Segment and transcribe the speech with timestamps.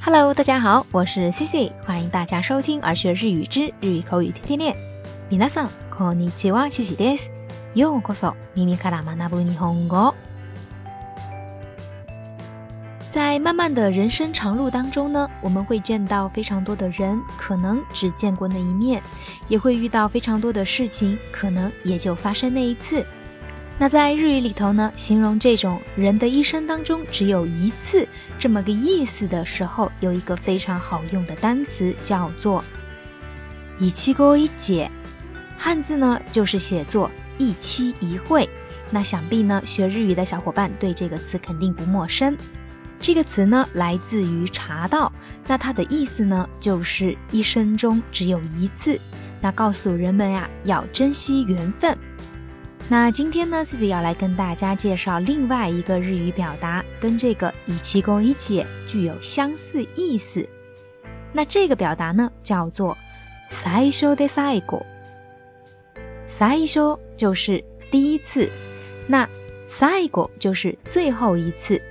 [0.00, 4.76] Hello，大家好，我是 Cici，欢迎大家收听而学日语之日语口语天天练。
[5.30, 7.30] 皆さんこんにちは、Cici です。
[7.74, 10.14] ようこそ耳から学ぶ日本語。
[13.10, 19.02] 在漫漫的人生长路当中呢，我们会见到非常多的人，可能只见过那一面，
[19.48, 23.04] 也会遇到非常多的事情，可能也就发生那一次。
[23.81, 28.07] 那在日语里头呢，形容这种人的一生当中只有一次
[28.37, 32.63] 这么个意思的时候，有一个非常好用的单词叫做
[33.81, 34.87] “一期过一节”，
[35.57, 37.09] 汉字呢就是写作
[37.39, 38.47] “一期一会”。
[38.91, 42.37] 那想必呢学日语的小伙伴对这个词肯定不陌生。
[42.99, 45.11] 这个词呢，来自于茶道，
[45.47, 49.01] 那它的意思呢，就是一生中只有一次，
[49.41, 51.97] 那告诉人们呀，要珍惜缘分。
[52.91, 60.45] 那今天呢，自己要来跟大家介绍另外一个日语表达，跟这个以其公一解具有相似意思。
[61.31, 62.97] 那这个表达呢，叫做
[63.47, 64.85] 最初的最後。
[66.27, 68.51] 最初就是第一次，
[69.07, 69.25] 那
[69.65, 71.81] 最後就是最后一次。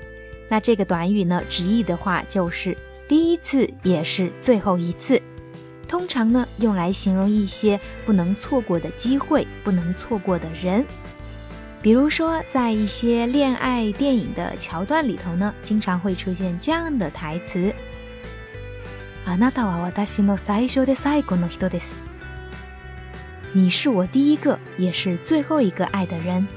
[0.50, 2.76] 那这个短语呢，直译的话就是
[3.08, 5.18] 第一次也是最后一次。
[5.89, 10.85] 通常呢，用来形容一些不能错过的机会，不能错过的人。
[11.81, 17.73] 比如说，在一些恋爱电影的桥段里头呢，经常会出现这样的台词：“
[19.27, 21.99] あなたは私の最初で最後の人です。”
[23.53, 26.47] 你是我第一个，也是最后一个爱的人。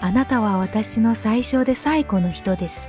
[0.00, 2.88] あなたは私の最初で最後の人です。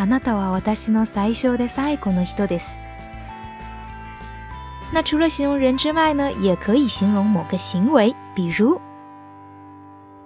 [0.00, 2.78] あなたは私の最初で最後の人です。
[4.92, 8.80] 那除了形容人之外呢，也可以形容某个行为，比如。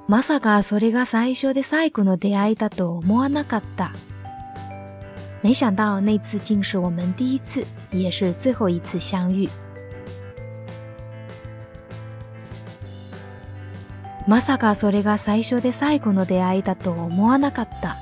[0.07, 3.93] まさかそれが最初で最後の出会いだと思わなかった。
[5.43, 9.49] 没想到那次竟是我们第一次，也是最后一次相遇。
[14.29, 17.97] まさかそれが最初で最後の出会いだと思わなかった。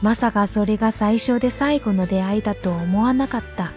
[0.00, 3.72] まさかそれが最初で最後の出会いだと思わなかった。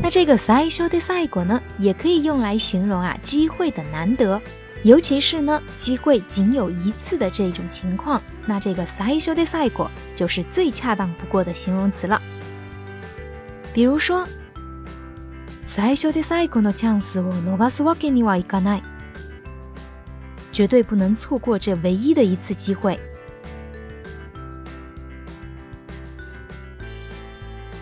[0.00, 4.40] 那这个最初で最後呢，也可以用来形容啊机会的难得，
[4.82, 12.20] 尤其是呢机会仅有一次的这种情况，那这个最初で最後就是最恰当不过的形容词了。
[13.72, 14.26] 比如说，
[15.64, 18.82] 最初で最後のチャンスを逃すわけにはいかない，
[20.51, 22.99] 绝对不能错过这唯一的一次机会。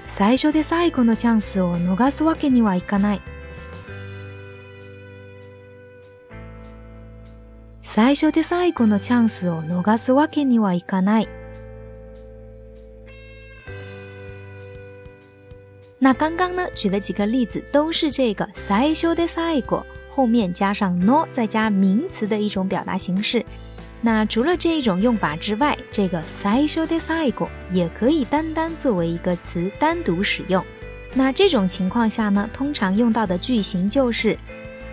[0.06, 3.22] 最初で最後のチャンスを逃すわけにはいかない。
[7.81, 11.30] 最初で最後のチャンスを逃すわけにはいかない。
[16.00, 23.46] 那刚刚呢举的几个例子都是这个最初で最後 后面加上 no 再加名词的一种表达形式。
[24.02, 30.63] 那除了这一种用法之外，这个最初で最後也可以单单作为一个词单独使用。
[31.13, 34.38] 那这种情况下呢，通常用到的句型就是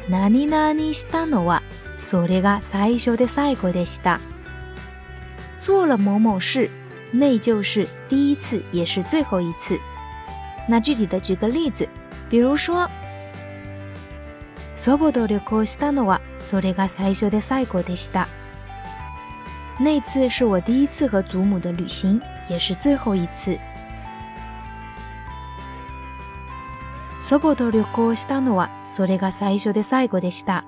[0.09, 1.60] 何々したのは
[1.98, 4.19] それが最初で最後でした。
[5.59, 6.70] 做了某某事，
[7.12, 9.78] 那就是第一次，也是最后一次。
[10.69, 11.88] 那具体的举个例子，
[12.31, 12.88] 比如说，
[14.77, 18.27] 祖母と旅行したのはそれが最初で最後でした。
[19.79, 23.59] 那次是我第一次和祖母的旅行，也是最后一次。
[27.19, 30.63] 祖母と旅行したのはそれが最初で最後でした。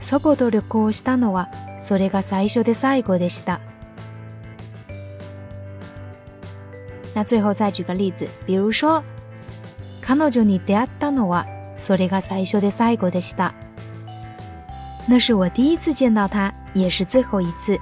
[0.00, 3.60] 祖母と旅行したのはそれが最初で最後でした。
[7.13, 9.03] 那最后再举个例子，比如说，
[10.01, 11.45] 彼女に出会ったのは
[11.77, 13.53] それが最初で最後でした。
[15.07, 17.79] 那是我第一次见到他，也是最后一次。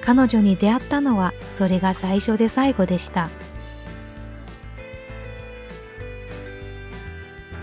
[0.00, 3.28] 彼女に出会ったのはそれが最初で最後でした。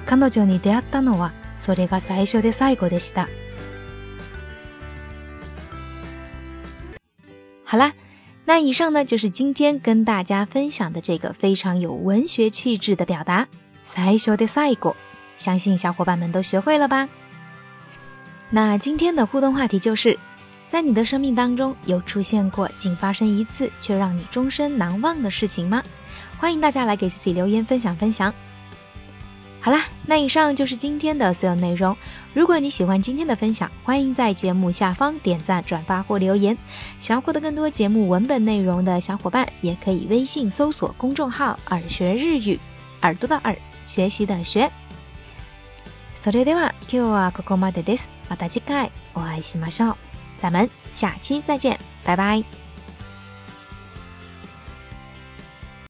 [0.05, 3.29] 彼女に出会ったのはそれが最初で最後でした。
[7.65, 7.93] 好啦。
[8.48, 13.48] 那以上呢，就是今天跟大家分享的这个非常有文学气质的表达
[13.84, 14.96] “最初的最後”，
[15.36, 17.08] 相信小伙伴们都学会了吧？
[18.48, 20.16] 那今天的互动话题就是：
[20.68, 25.82] 在你的生命当中有出现过仅发生一次却让你终身难忘的事情吗？
[26.38, 28.32] 欢迎大家来给自己留言分享分享。
[29.65, 31.95] 好啦，那以上就是今天的所有内容。
[32.33, 36.57] 如果你喜欢今天的分享，欢迎在节目下方点赞、转发或留言。
[36.99, 42.59] 想要获得更多节目文本内容的小伙伴，也可以微信搜索公众号“耳学日语”，
[43.03, 43.55] 耳朵的耳，
[43.85, 44.71] 学习的学。
[46.17, 48.09] それでは今日はここまでです。
[48.29, 49.95] また次回お会いしましょう。
[50.39, 52.64] 咱们下期再见，拜拜。